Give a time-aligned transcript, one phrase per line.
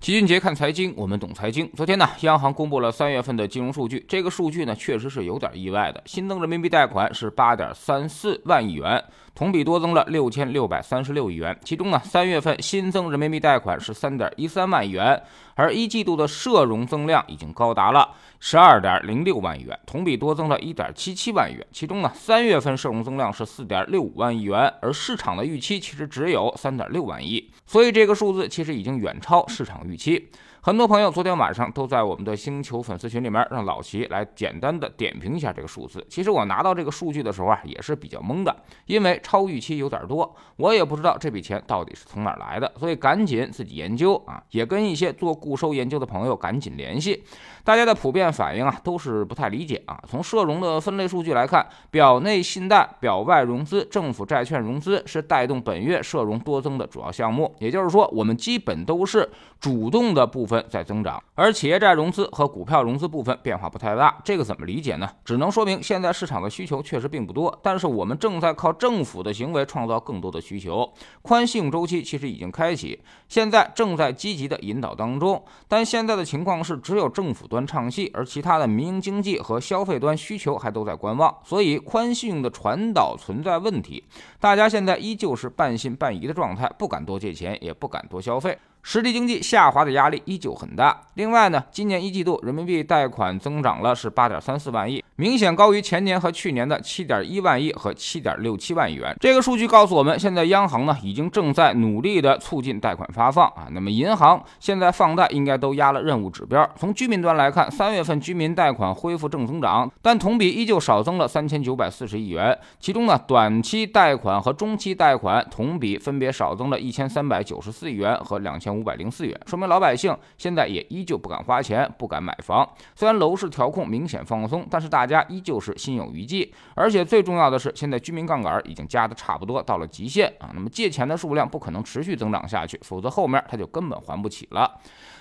[0.00, 1.70] 齐俊杰看财经，我们懂财经。
[1.76, 6.02] 昨天呢，央行公布了三月份的金融数据，这个数据呢，确实是有点意外的。
[6.06, 11.54] 新增人民币贷款是八点三四万亿元，同比多增了六千六百三十六亿元。
[11.62, 15.22] 其中呢，三月份新增人民币贷款是三点一三万亿元，
[15.54, 18.08] 而一季度的社融增量已经高达了
[18.38, 21.66] 十二点零六万亿元，同比多增了一点七七万亿元。
[21.72, 29.86] 其中呢，三月份社融增量是四点六五万亿元，而市场的预期其实只有三点六万亿，所以这个数字其实已经远超市场。
[29.90, 30.30] 预期，
[30.62, 36.04] 很多朋友昨天晚上都在我们的星球粉丝群里面让老齐来简单的点评一下这个数字。
[36.10, 38.54] 其实我拿到这个数据的时候啊，也是比较懵的，
[38.84, 47.24] 因为超预期有点多，我也不知道这笔钱到底是从哪来的，所以赶紧自己研究啊，也跟一些做固收研究的朋友赶紧联系。
[47.64, 49.98] 大家的普遍反应啊，都是不太理解啊。
[50.06, 57.54] 从社融的分类数据来看，表内信贷、表外融资、政府债券融资是带动本月社融多增的主要项目。
[57.60, 59.26] 也就是说，我们基本都是
[59.58, 64.18] 主动的部分 分在增长，而企业债融资和股票融资部分变化不太大。
[64.24, 65.08] 这个怎么理解呢？
[65.24, 70.92] 只能说明现在市场的需求确实并不多，但是我们正在靠政府的行为创造更多的需求。
[71.22, 75.42] 宽信用周期其实已经开启，现在正在积极的引导当中。
[75.68, 77.46] 但现在的情况是，只有政府。
[77.50, 84.04] 端唱戏，而其他的民营经济和消费端需求还都在观望，所以宽信用的传导存在问题。
[84.38, 88.56] 大家现在依旧是半信半疑的状态，不敢多借钱，也不敢多消费。
[88.82, 91.00] 实体经济下滑的压力依旧很大。
[91.14, 99.14] 另外呢，今年一季度人民币贷款增长了是八点三四万亿，明显高于前年和去年的七点一万亿和七点六七万亿元。
[99.20, 103.68] 这个数据告诉我们，现在央行呢已经正在努力的促进贷款发放啊。
[103.72, 106.66] 那么银行现在放贷应该都压了任务指标。
[106.76, 112.58] 从居民端来看，三月份居民贷款恢复正增长，但同比依旧少增了三千九百四十亿元。
[112.78, 118.69] 其中呢，短期贷款和中期贷款同比分别少增了一千三百九十四亿元和两千。
[118.74, 122.68] 五百零四元，说明老百姓现在也依旧不敢花钱，不敢买房。
[122.94, 126.52] 虽然楼市调控明显放松，但是大家依旧是心有余悸。
[126.74, 130.50] 而且最重要的是，现在居民杠杆已经加的差不多到了极限啊。
[130.54, 134.78] 那么借钱的数量不可能持续增长下去，否则后面他就根本还不起了。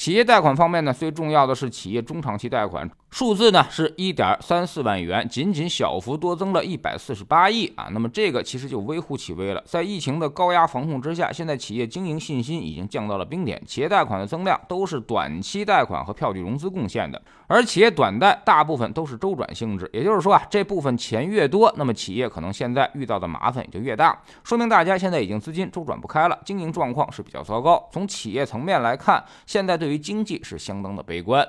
[0.00, 7.88] 企业贷款方面呢，最重要的是企业中长期贷款数字呢是一点三四万元，仅仅小幅多增了一百四十八亿啊。
[7.90, 9.62] 那么这个其实就微乎其微了。
[9.66, 27.86] 在疫情的高压防控之下，现在企业经营信心已经降到了冰点，企业贷款的增量都是短期贷款和票据融资贡献的，而企业短贷大部分都是周转性质，也就是说啊，这部分钱越多，那么企业可能现在遇到的麻烦也就越大，说明大家现在已经资金周转不开了，经营状况是比较糟糕。
[27.92, 31.44] 从企业层面来看，现在对对于经济是相当的悲观。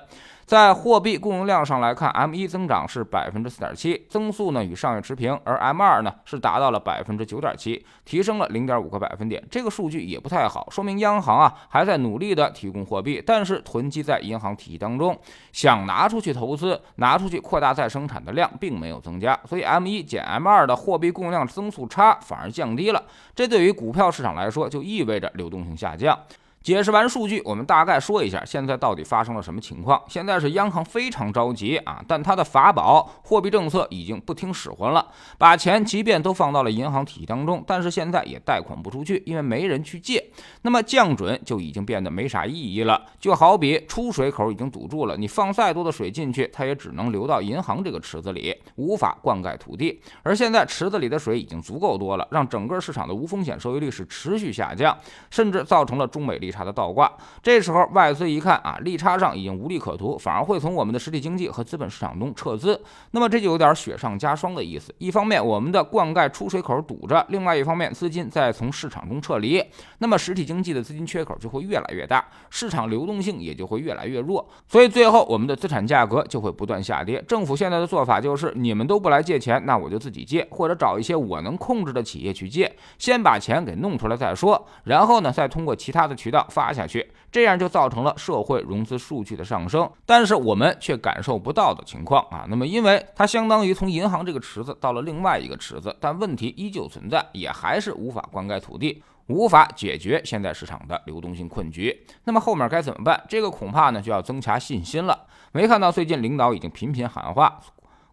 [0.48, 9.42] 在货币供应量上来看，M 一增长是百分之四点七，增速呢与上月持平，而 M 二呢是达到了百分之九点七，提升了零点五个百分点。
[9.50, 15.18] 这个数据也不太好，说明央行啊还在努力的提供货币，但是囤积在银行体系当中，
[15.54, 23.02] 想拿出去投资、拿出去扩大再生产的量并没有增加，所以 M 一减 M 二的货币供应量增速差反而降低了。
[23.34, 26.18] 这对于股票市场来说，就意味着流动性下降。
[26.64, 30.00] 解释完数据，我们大概说一下现在到底发生了什么情况。
[30.08, 35.04] 现在是央行非常着急啊，但它的法宝货币政策已经不听使唤了，
[35.40, 40.24] 把钱即便都放到了银行体系当中，但是现在也贷款不出去，因为没人去借。
[40.62, 50.00] 那么降准就已经变得没啥意义了，就好比出水口已经堵住了，你放再多的水进去，它也只能流到银行这个池子里，无法灌溉土地。
[50.22, 54.96] 而现在池子里的水已经足够多了，让整个市场的无风险收益率是持续下降，
[55.32, 56.58] 甚至造成了中美利利。
[56.58, 57.10] 差的倒挂，
[57.42, 62.78] 这时候外资一看啊，利差上已经无利可图，反而会从我们的实体经济和资本市场中撤资。
[63.12, 64.94] 那么这就有点雪上加霜的意思。
[64.98, 69.64] 一方面我们的灌溉出水口堵着，另外一方面资金在从市场中撤离，
[70.00, 74.46] 那么实体经济的资金缺口就会越来越大，市场流动性也就会越来越弱。
[74.68, 77.24] 所以最后我们的资产价格就会不断下跌。
[77.26, 86.41] 政府现在的做法就是，你们都不来借钱，那我就自己借，或者找一些我能控制的企业去借，先把钱给弄出来再说，然后呢再通过其他的渠道。
[86.50, 92.46] 发下去，这样就造成了社会融资数据的上升，但是我们却感受不到的情况啊。
[92.50, 102.06] 那么，因为它相当于从银行这个池子到了另外一个池子，但问题依旧存在，也还是无法灌溉土地，无法解决现在市场的流动性困局。
[102.24, 103.24] 那么后面该怎么办？
[103.28, 105.28] 这个恐怕呢就要增强信心了。
[105.52, 107.60] 没看到最近领导已经频频喊话。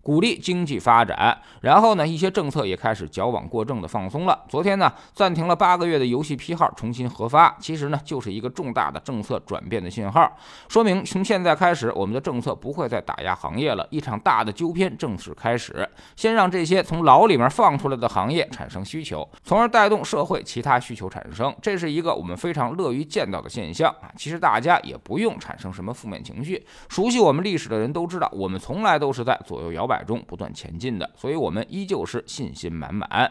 [0.03, 4.45] 鼓励经济发展，然后呢，一些政策也开始矫枉过正的放松了。
[4.49, 10.35] 昨天呢，暂停了八个月的游戏批号重新核发，其实呢，就是一个重大的政策转变的信号，
[10.69, 15.87] 说明从现在开始，我们的政策不会再打压行业了，一场大的纠偏正式开始。
[16.17, 24.11] 先让这些从牢里面放出来的行业产生需求，从而带动社会其他需求产生，这是一个我们非常乐于见到的现象啊。
[24.17, 30.05] 其实大家也不用产生什么负面情绪，熟悉我们历史的人都知道，我们从来都是在左右摇摆。
[30.09, 33.31] 中不断前进的，所以我们依旧是信心满满。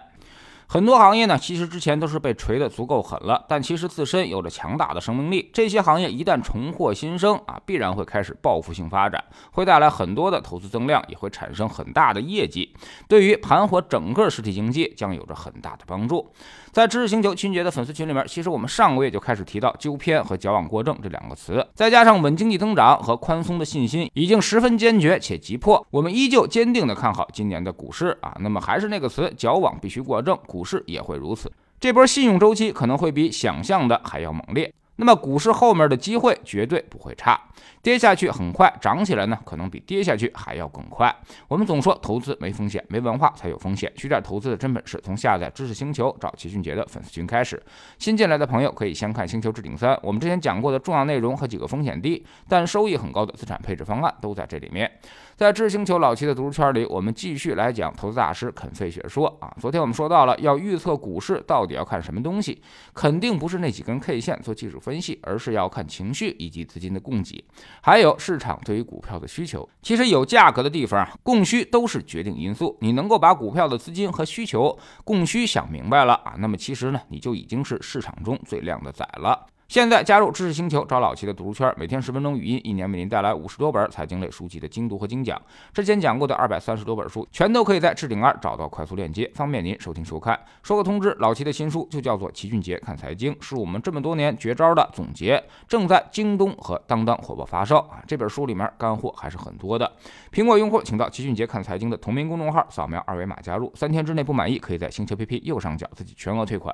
[0.70, 5.50] 很多行业呢，其实之前都是被锤得足够狠了，但其实自身有着强大的生命力。
[5.54, 9.24] 这些行业一旦重获新生啊，必然会开始报复性发展，
[9.54, 12.76] 会带来很多的投资增量，也会产生很大的业绩，
[13.08, 16.34] 对于盘活整个实体经济将有着很大的帮助。
[16.78, 25.84] 在知识星球秦杰的粉丝群里面，其实我们上个月就开始提到纠偏和矫枉过正这两个词，再加上稳经济增长和宽松的信心，已经十分坚决且急迫。
[25.90, 28.38] 我们依旧坚定的看好今年的股市啊。
[28.42, 30.38] 那么还是那个词，矫枉必须过正。
[30.46, 34.72] 股市也会如此，这波信用周期可能会比想象的还要猛烈。
[34.98, 37.40] 那么股市后面的机会绝对不会差，
[37.82, 41.16] 跌下去很快，涨起来呢可能比跌下去还要更快。
[41.48, 43.92] 我们总说投资没风险，没文化才有风险。
[43.96, 47.62] 学点投资的真本事，从下载知识星球找齐俊杰的粉丝群开始。
[47.98, 54.92] 新进来的朋友可以先看《星球置顶三》，我们之前讲过的重要内容和几个风险低但收益很高的资产配置方案都在这里面。
[55.36, 59.54] 在知识星球老齐的读书圈里，我们继续来讲投资大师肯费雪说啊。
[59.60, 62.60] 昨天我们说到了要预测股市到底要看什么东西，
[62.96, 64.80] 肯定不是那几根 K 线做技术。
[64.88, 67.44] 分析，而是要看情绪以及资金的供给，
[67.82, 69.68] 还有市场对于股票的需求。
[69.82, 72.78] 其实有价格的地方啊，供需都是决定因素。
[72.80, 79.48] 你能够把股票的资金和需求、供需想明白了啊，那么其实呢，你就已经是市场中最靓的仔了。
[79.68, 85.42] 现在加入知识星球，找老齐的读书圈，每天十分钟语音，一年为您带来五十多本财经类书籍的精读和精讲。
[85.74, 90.40] 之前讲过的二百三十多本书，全都可以在置顶二找到快速链接，方便您收听收看。
[90.64, 98.02] 说个通知，老齐的新书就叫做《齐俊杰看财经》，是我们这么多年绝招的总结，正在京东和当当火爆发售啊！
[98.08, 99.92] 这本书里面干货还是很多的。
[100.32, 106.74] 苹果用户请到齐俊杰看财经的同名公众号，扫描二维码加入，三天之内不满意，可以在星球 APP 右上角自己全额退款。